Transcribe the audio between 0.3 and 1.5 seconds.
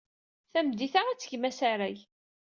Tameddit-a, ad d-tgem